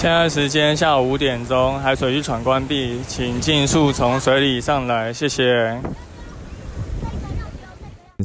[0.00, 5.78] 现在时间下午五点钟，海水浴场关闭，请尽速从水里上来，谢谢。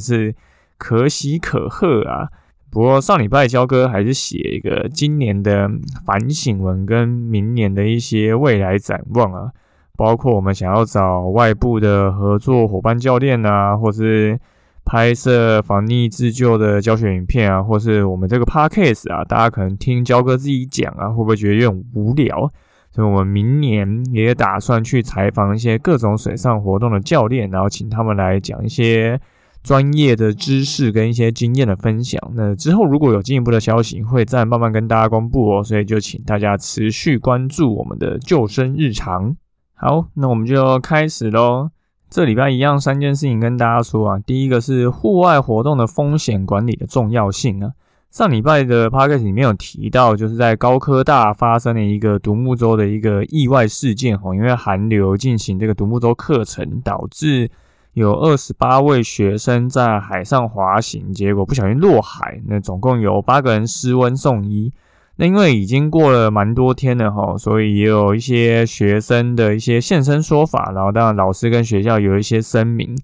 [0.00, 0.34] 是
[0.78, 2.28] 可喜可贺啊！
[2.70, 5.68] 不过上礼拜焦哥还是写一个今年的
[6.06, 9.50] 反省文跟明年的一些未来展望啊，
[9.98, 14.40] 包括我们想要找外部的合作伙伴教练啊，或是。
[14.86, 22.48] 拍摄防溺自救的教学影片啊，或是我们这个 podcast 啊，大家可能听焦哥自己讲啊，会不会觉得有点无聊？
[22.92, 29.20] 所以，我们明年也打算去采访一些各种水上活动的教练，然后请他们来讲一些
[29.62, 32.18] 专业的知识跟一些经验的分享。
[32.34, 35.62] 那之后如果有进一步的消息，会再慢慢跟大家公布哦。
[35.62, 39.36] 所以，就请大家持续关注我们的救生日常。
[39.74, 41.75] 好，那我们就开始喽。
[42.08, 47.72] 这礼拜一样三件事情跟大家说啊，第一个是户外活动的风险管理的重要性啊。
[48.10, 57.50] 上礼拜的 p o d c a s t 里面有提到，就是在高科大发生了一个独木舟的一个意外事件哦，因为寒流进行这个独木舟课程，导致
[57.92, 64.72] 有二十八位学生在海上滑行，结果不小心落海，那总共有八个人失温送医。
[65.16, 72.96] 那因为已经过了蛮多天了哈，所以也有一些学生的一些现身说法，然后当然老师跟学校有一些声明。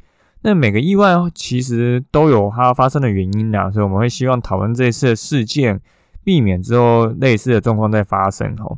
[0.43, 5.81] 那每个意外其实都有它发生的原因呐，所以我们会希望讨论这次的事件，
[6.23, 8.77] 避免之后类似的状况再发生哈。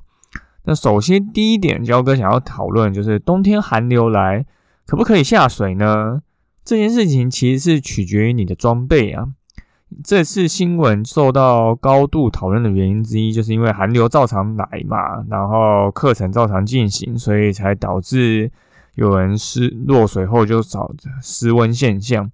[0.64, 4.46] 那首先第一点，焦哥想要讨论就是冬天寒流来，
[4.86, 6.20] 可不可以下水呢？
[6.64, 9.28] 这件事情其实是取决于你的装备啊。
[10.02, 18.50] 这次新闻受到高度讨论的原因之一，就是因为寒流照常来嘛，然后课程照常进行，所以才导致
[18.94, 20.90] 有人失落水后就找
[21.22, 22.30] 失温现象。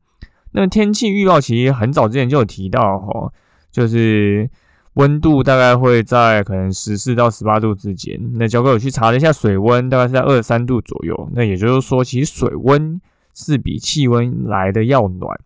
[0.52, 3.30] 那天气预报其实很早之前就有提到，哈，
[3.70, 4.48] 就是
[4.94, 8.18] 温度大概会在可能十四到十八度之间。
[8.34, 11.28] 那教哥有去查了一下水温，大概是在二十三度左右。
[11.34, 13.00] 那也就是说，其实水温
[13.34, 15.38] 是比气温来的要暖。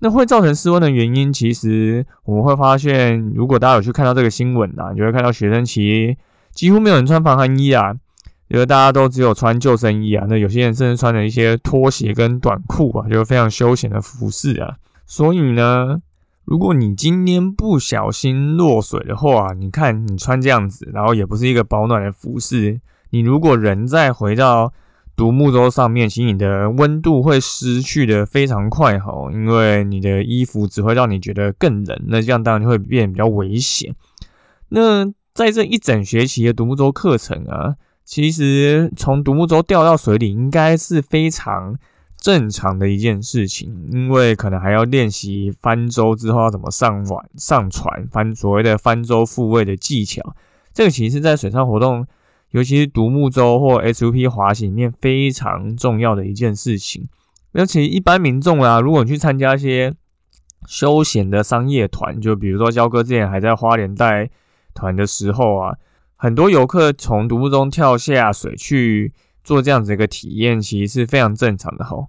[0.00, 6.16] 那会造成失温的原因，其实我们会发现，如果大家有去看到这个新闻啊，你就会看到学生其实
[6.52, 7.94] 几乎没有人穿防寒衣啊，
[8.48, 10.26] 因为大家都只有穿救生衣啊。
[10.28, 14.76] 那有些人甚至穿了一些拖鞋跟短裤啊，就是非常休闲的服饰啊。
[15.06, 16.00] 所以呢，
[16.44, 22.80] 如果你今天不小心落水的话，你看你穿这样子，然后也不是一个保暖的服饰，
[23.10, 24.72] 你如果人再回到
[25.16, 33.94] 独木舟上面，其实你的温度会失去的非常快哈，因为你的衣服只会让你觉得更冷，那这样当然就会变比较危险。
[34.68, 41.78] 那在这一整学期的独木舟课程啊，其实从独木舟掉到水里应该是非常
[42.18, 50.36] 正常的一件事情，因为可能还要练习翻舟之后要怎么上碗上船，翻所谓的翻舟复位的技巧。
[50.74, 52.06] 这个其实在水上活动。
[52.50, 57.08] 尤其是独木舟或 SUP 滑行里面非常重要的一件事情。
[57.52, 59.92] 而且一般民众啊，如果你去参加一些
[60.66, 64.30] 休闲的商业团，就比如说焦哥之前还在花莲带
[64.74, 65.76] 团的时候啊，
[66.14, 69.12] 很多游客从独木舟跳下水去
[69.42, 72.08] 做这样子一个体验，其实是非常正常的吼。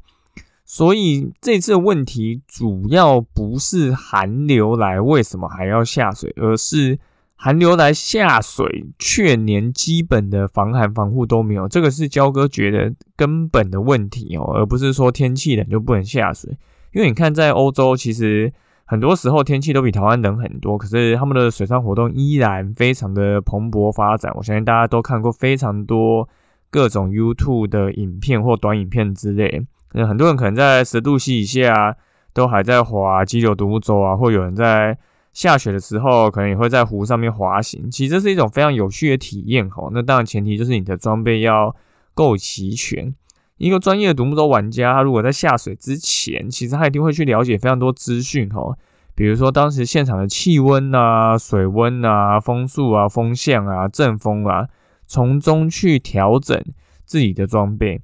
[0.63, 6.99] 所以这次问题主要不是寒流来为什么还要下水，而是。
[7.39, 16.57] 寒流来下水，却连基本的防寒防护都没有，这个是焦哥觉得根本的问题哦，而不是说天气冷就不能下水。
[16.93, 18.51] 因为你看，在欧洲其实
[18.85, 24.33] 很多时候天气都比台湾冷很多，可是他们的水上活动依然非常的蓬勃发展。
[24.35, 26.27] 我相信大家都看过非常多
[26.71, 29.63] 各种 YouTube 的影片或短影片之类，
[29.93, 31.95] 那很多人可能在十度以下
[32.33, 34.97] 都还在滑激流独木舟啊，或有人在。
[35.37, 37.91] 下雪的时候，可能也会在湖上面滑行。
[37.91, 39.87] 其实这是一种非常有趣的体验哈。
[39.93, 41.75] 那当然前提就是你的装备要
[42.15, 43.13] 够齐全。
[43.57, 48.75] 一个专业的独木舟玩家，他如果在下水之前，其实他一定会去了解非常多资讯哈。
[49.13, 54.67] 比如说当时现场的气温啊、水温啊、风速啊、风向啊、阵风啊，
[55.05, 56.59] 从中去调整
[57.05, 58.01] 自己的装备。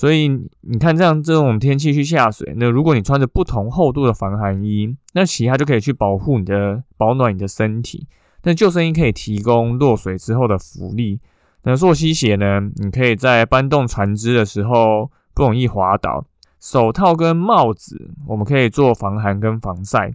[0.00, 0.28] 所以
[0.62, 8.06] 你看，这样这种天气去下水，那如果你穿着不同厚度的防寒衣，那其他就可以去保护你的、保暖你的身体。
[8.44, 11.20] 那救生衣可以提供落水之后的浮力。
[11.64, 12.62] 那溯溪鞋呢？
[12.76, 16.24] 你可以在搬动船只的时候不容易滑倒。
[16.58, 20.14] 手套跟帽子，我们可以做防寒跟防晒。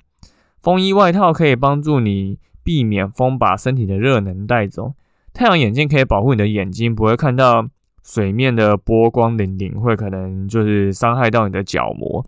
[0.64, 4.96] 风衣外套可以帮助你避免风把身体的热能带走。
[5.32, 7.68] 太阳眼镜可以保护你的眼睛，不会看到
[8.06, 12.25] 水面的波光粼粼，会可能就是伤害到你的角膜。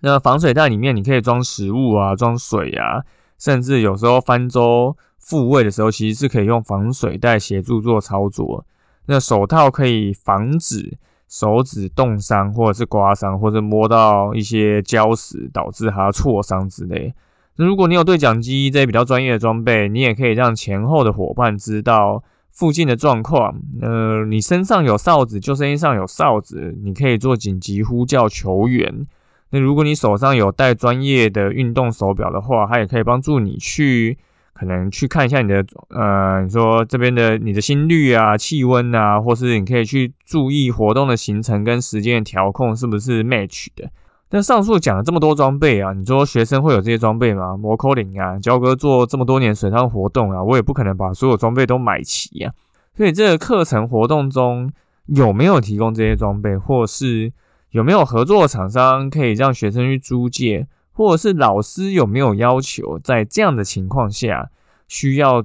[0.00, 3.04] 那防水袋里面你可以装食物啊，装水啊，
[3.38, 4.96] 甚至有时候翻舟。
[5.24, 8.66] 复位的时候，其实是可以用防水袋协助做操作。
[9.06, 10.98] 那手套可以防止
[11.28, 17.14] 手指冻伤，或者是刮伤，或者摸到一些礁石导致它挫伤之类。
[17.54, 23.60] 那如果你有对讲机这些比较专业的装备，你也可以让前后的伙伴知道附近的状况。
[23.80, 29.04] 呃，你身上有哨子，救生衣上有哨子，你可以做紧急呼叫求援。
[29.50, 34.18] 那如果你手上有带专业的运动手表的话，它也可以帮助你去。
[34.54, 43.90] 可能去看一下你的，呃，你说这边的你的心率啊、气温啊，或是你可以去注意活动的行程跟时间的调控是不是 match 的。
[44.34, 47.54] 那上述讲了这么多装备啊，你说学生会有这些装备吗？
[47.54, 52.50] 摩扣林啊，焦哥做这么多年水上活动啊，我也不可能把所有装备都买齐呀。
[52.96, 54.72] 所以这个课程活动中
[55.04, 57.30] 有没有提供这些装备，或是
[57.72, 60.66] 有没有合作厂商可以让学生去租借？
[60.92, 64.50] 或者是老师有没有要求，在这样的情况下，
[64.88, 65.44] 需要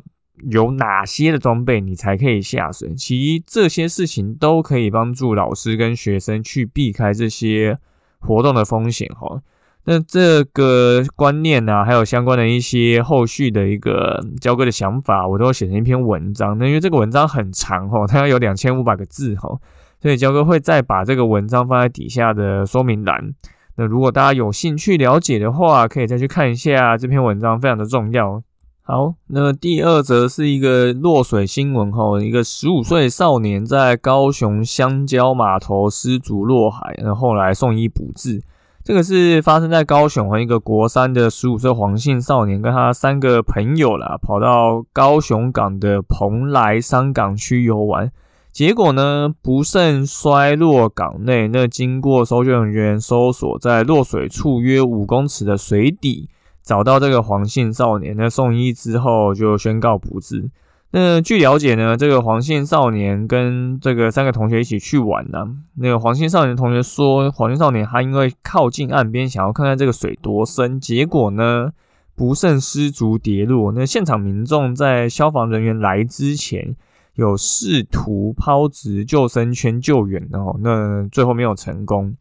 [0.50, 2.94] 有哪些的装备，你才可以下水？
[2.96, 7.78] 其实这些事情都可以帮助老师跟学生去避开这些
[8.20, 9.42] 活动的风险哈。
[9.86, 16.58] 那这个观念呢，还有相关的一些后续的一个教哥的想法，我都会写成一篇文章。
[16.58, 19.58] 那因为这个文章很长哈，它要有两千五百个字哈，
[20.02, 23.34] 所以教哥会再把这个文章放在底下的说明栏。
[23.78, 28.44] 那如果大家有兴趣了解的话，可以再去看一下这篇文章，非常的重要。
[28.90, 38.42] 好，那第二则是一个落水新闻哈，一个十五岁少年在高雄香蕉码头失足落海，然后来送医补治。
[38.86, 48.10] 这个是发生在高雄和一个国三的十五岁黄姓少年，跟他三个朋友啦，跑到高雄港的蓬莱山港区游玩。
[48.54, 51.50] 结果呢，不慎摔落港内。
[51.50, 56.30] 那经过搜救人员搜索，在落水处约五公尺的水底，
[56.68, 58.14] 找到这个黄姓少年。
[58.18, 60.50] 那送医之后就宣告不治。
[60.92, 65.48] 那据了解呢，这个黄姓少年跟这个三个同学一起去玩呢。
[65.76, 71.72] 那个黄姓少年同学说，黄姓少年他因为靠近岸边，想要看看这个水多深，结果呢
[72.14, 73.72] 不慎失足跌落。
[73.72, 76.76] 那现场民众在消防人员来之前。
[77.18, 82.16] 有试图抛掷救生圈救援哦，那最后没有成功。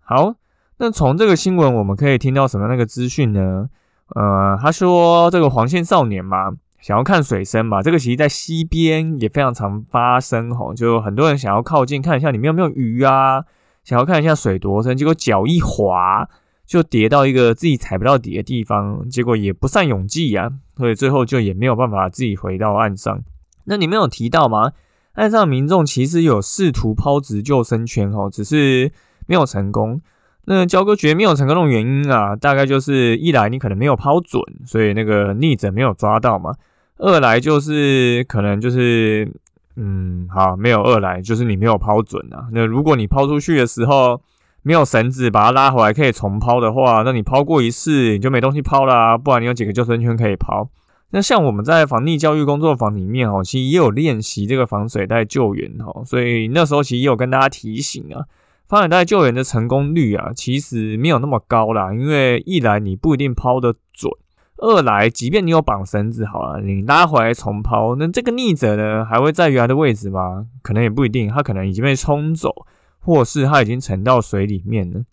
[0.00, 0.34] 好，
[0.78, 3.68] 那从这个新闻我们可以听到什么那个资讯呢？
[4.14, 13.42] 呃，他说这个黄线少年嘛，想要看水深嘛，这个其实在溪边也非常常发生哦，就很多人想要靠近看一下里面有没有鱼啊，
[13.84, 16.28] 想要看一下水多深，结果脚一滑
[16.66, 23.22] 就跌到一个自己踩不到底的地方，结果也不善泳技啊，所以最后就也没有办法自己回到岸上。
[23.64, 24.72] 那你们有提到吗？
[25.14, 28.92] 岸上民众其实有试图抛掷救生圈哦，只是
[29.26, 30.02] 没有成功。
[30.46, 36.52] 那焦哥觉得没有成功的原因啊，大概就是一来你可能没有抛准，所以那个逆者没有抓到嘛；
[36.98, 39.30] 二来就是可能就是
[39.76, 42.46] 嗯，好，没有二来就是你没有抛准啊。
[42.52, 44.20] 那如果你抛出去的时候
[44.62, 50.68] 没有绳子把它拉回来可以重抛的话，那你抛过一次你就没东西抛啦，不然你有几个救生圈可以抛。
[51.10, 58.24] 那像我们在防溺教育工作坊里面哦，其实也有练习这个防水袋救援哦，所以那时候其实也有跟大家提醒啊，
[58.66, 64.10] 防水袋救援的成功率啊，其实没有那么高啦，因为一来你不一定抛得准，
[64.56, 70.46] 二来即便你有绑绳子好了，你拉回来重抛，那这个溺者呢还会在原来的位置吗？
[70.62, 72.66] 可能也不一定，他可能已经被冲走，
[73.00, 75.04] 或是他已经沉到水里面了。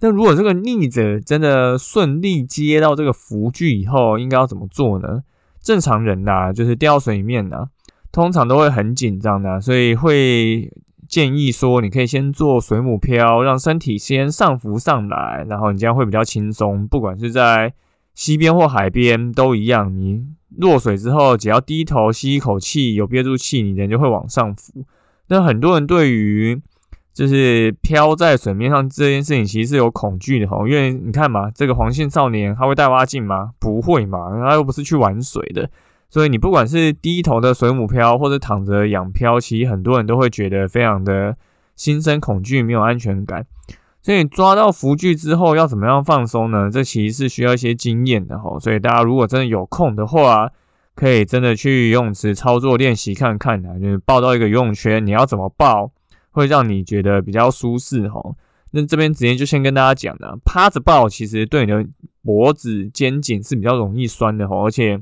[0.00, 5.22] 那如果这个逆者真的顺利接到这个浮具以后，应该要怎么做呢？
[5.60, 7.66] 正常人呐，就是掉水里面呐，
[8.10, 10.72] 通常都会很紧张的，所以会
[11.08, 16.86] 建议说，你可以先做水母漂，让身体先上浮上来，然后你这样会比较轻松。
[16.86, 17.72] 不管是在
[18.14, 20.22] 溪边或海边都一样，你
[20.56, 24.84] 落水之后，只要低头吸一口气，有憋住气，你人就会往上浮。
[25.28, 26.60] 那很多人对于
[27.14, 33.50] 就是漂在水面上这件事情，其实是有恐惧的哈，因为你看嘛，这个黄姓少年他会带蛙镜吗？
[33.58, 35.68] 不会嘛，他又不是去玩水的，
[36.08, 41.36] 所以你不管是低头的水母漂，或者躺着仰漂，其实很多人都会觉得非常的
[41.76, 43.46] 心生恐惧，没有安全感。
[44.00, 46.70] 所以抓到浮具之后要怎么样放松呢？
[46.70, 50.50] 这其实是需要一些经验的吼，所以大家如果真的有空的话。
[50.98, 55.92] 可以真的去游泳池操作练习看看啊，就是抱到一个游泳圈，你要怎么抱
[56.32, 58.34] 会让你觉得比较舒适吼。
[58.72, 61.86] 那这边直接就先跟大家讲了，趴着抱其实对你的
[62.24, 64.98] 脖子、肩颈是比较容易酸的吼，而且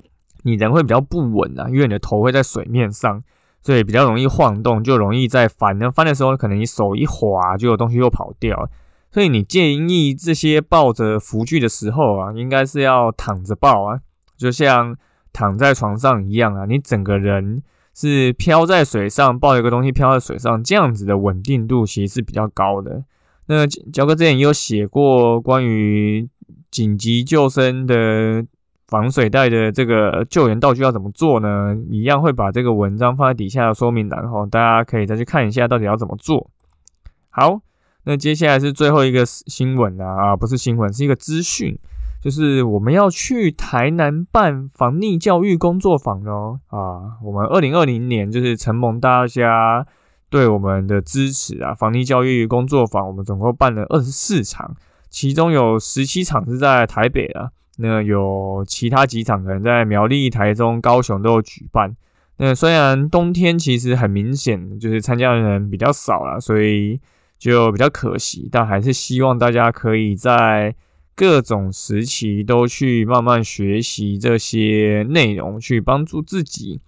[0.47, 3.23] 你人会比较不稳啊，因为你的头会在水面上，
[3.61, 5.79] 所以比较容易晃动，就容易在翻。
[5.79, 8.71] 那翻的时候，可能你手一滑，就有东西又跑掉。
[9.11, 14.00] 所以你建议这些抱着浮具的时候啊，应该是要躺着抱啊，
[14.38, 14.97] 就像。
[15.33, 17.62] 躺在床上一样啊，你整个人
[17.93, 23.05] 是漂在水上，抱一个东西漂在水上，这样子的稳定度其实是比较高的。
[23.45, 26.26] 那焦哥之前也有写过关于
[26.71, 28.47] 紧急救生的
[28.88, 31.76] 防水袋的这个救援道具要怎么做呢？
[31.90, 36.50] 一样会把这个文章放在底下的说明栏哈，大家可以再去看一下到底要怎么做。
[37.31, 37.61] 好，
[38.05, 41.78] 那接下来是最后一个新闻啊，啊，不是新闻，是一个资讯。
[42.19, 47.23] 就是我们要去台南办防溺教育工作坊哦啊！
[47.23, 49.87] 我们二零二零年就是承蒙大家
[50.28, 54.75] 对我们的支持啊，防溺教育工作坊我们总共办了二十四场，
[55.09, 61.97] 其中有十七场是在台北啊，那有其他几场可能在苗栗、台中、高雄都有举办。
[62.38, 67.00] 那虽然冬天其实很明显就是参加的人比较少了，所以
[67.38, 70.75] 就比较可惜，但还是希望大家可以在。
[71.18, 76.78] 各种时期都去慢慢学习这些内容，去帮助自己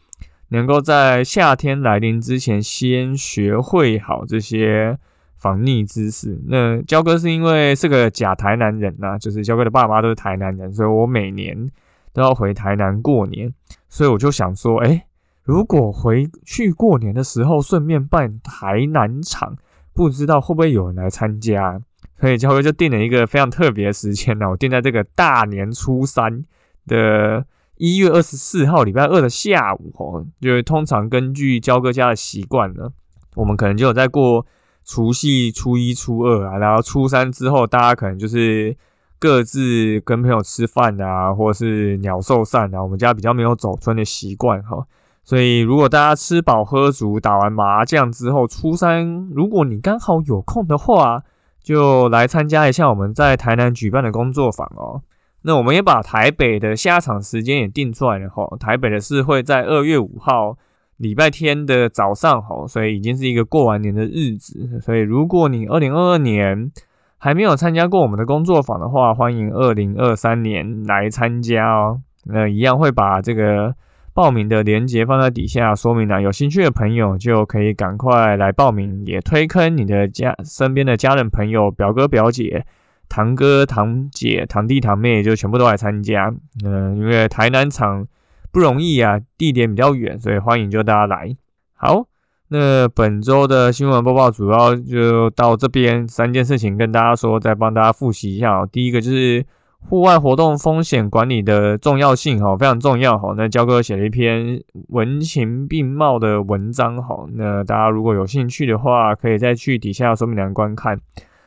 [0.50, 4.98] 能够在夏天来临之前先学会好这些
[5.38, 6.38] 防溺知识。
[6.46, 11.70] 那焦哥是因为是个假台南人呐，就是焦哥的爸妈都是台南人，所以我每年
[12.12, 13.52] 都要回台南过年，
[13.88, 15.06] 所以我就想说，哎，
[15.44, 19.56] 如果回去过年的时候顺便办台南场，
[19.94, 21.80] 不知道会不会有人来参加？
[22.20, 26.44] 所以焦哥就定了一个非常特别的时间呢，我定在这个大年初三
[26.86, 30.26] 的一月二十四号礼拜二的下午哦。
[30.40, 32.90] 就是通常根据焦哥家的习惯呢，
[33.36, 34.44] 我们可能就有在过
[34.88, 38.74] 除夕初一初二啊，然后初三之后，大家可能就是
[39.18, 42.82] 各自跟朋友吃饭啊，或者是鸟兽散啊。
[42.82, 44.86] 我们家比较没有走春的习惯哈，
[45.22, 51.22] 所以如果大家吃饱喝足，打完麻将之后，初三如果你刚好有空的话。
[51.60, 55.02] 就来参加一下我们在台南举办的工作坊哦。
[55.42, 58.48] 那我们也把台北的下场时间也定出来了哈。
[58.58, 60.56] 台北的是会在二月五号
[60.98, 64.78] 礼拜天的早上吼，所以已经是一个过完年的日子。
[64.80, 66.70] 所以如果你二零二二年
[67.16, 72.02] 还没有参加过我们的工作坊的话，欢迎二零二三年来参加哦。
[72.26, 73.74] 那一样会把这个。
[74.14, 82.66] 报名的链接放在底下说明栏，有兴趣的朋友就可以赶快来报名，也推坑你的家身边的家人朋友、表哥表姐、
[83.08, 86.34] 堂哥堂姐、堂弟堂妹，就全部都来参加。
[86.64, 88.04] 嗯，因为台南场
[88.50, 91.36] 不容易啊，地点比较远，所以欢迎就大家来。
[91.74, 92.06] 好，
[92.48, 98.66] 那本周的新闻播报主要就到这边，三件事情跟大家说，再帮大家复习一下。
[98.66, 99.44] 第一个就是。
[99.88, 103.32] 户外活动风险管理的重要性哈，非常重要哈。
[103.36, 111.00] 那焦哥写了一篇文情并茂的文章哈，那大家如果有兴趣的话，可以再去底下说明栏观看。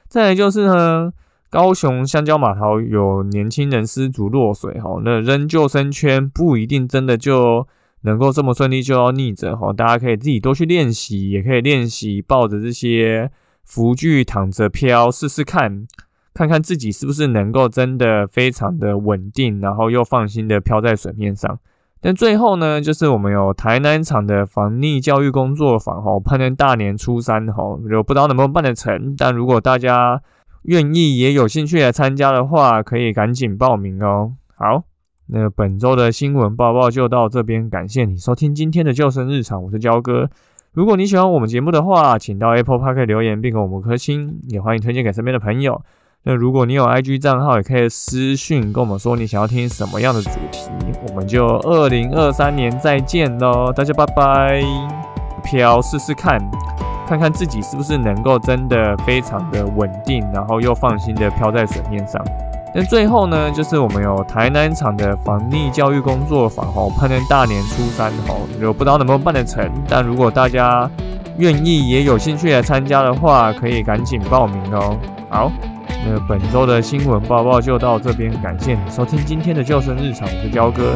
[0.07, 1.11] 再来就是呢，
[1.51, 7.67] 高雄香蕉码头有年轻人失足落水哈，那扔救生圈不一定真的就
[8.03, 13.29] 能够这么顺利就要逆着哈，大家可以自己多去练习，也可以练习抱着这些
[13.65, 15.85] 浮具躺着漂试试看。
[16.33, 21.59] 看看自己是不是能够真的非常的稳定，然后又放心的漂在水面上。
[21.99, 29.13] 但最后呢，就是我们有台南场的防溺教育工作坊哈，盼能大年初三哈，就不知道能不能办得成。
[29.17, 30.21] 但如果大家
[30.63, 34.33] 愿意也有兴趣来参加的话，可以赶紧报名哦。
[34.55, 34.83] 好，
[35.27, 40.29] 那本周的新闻报报就到这边，感谢你收听今天的救生日常，我是焦哥。
[40.73, 45.81] 如果你喜欢我们节目的话，请到 Apple Park 留言并给我们颗星，也欢迎推荐给身边的朋友。
[46.23, 50.69] 那如果你有 IG 账号，也可以私讯跟我们说你想要听什么样的主题，
[51.07, 54.63] 我们就二零二三年再见喽，大家拜拜。
[55.43, 56.39] 漂试试看，
[57.11, 62.23] 看看自己是不是能够真的非常的稳定，然后又放心的漂在水面上。
[62.73, 70.89] 那最后呢，就是我们有台南场的防溺教育工作坊哦，盼能大年初三哦，就不知道能不能办得成，但如果大家
[71.37, 74.97] 愿意也有兴趣来参加的话，可以赶紧报名哦。
[75.29, 75.51] 好。
[76.03, 80.93] 那本周的新闻报报就到这边，感谢你收听今天的救生日常，我是焦哥。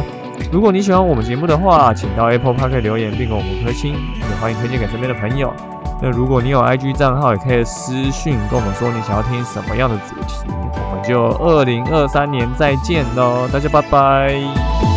[0.50, 5.52] 如果你喜欢我们节目的话，请到 Apple Park 留言并给我们颗星，也欢迎推荐给身边的朋友。
[6.00, 14.95] 那如果你有 IG 账号，也可以私讯跟我们说你想要听什么样的主题，我们就二零二三年再见喽，大家拜拜。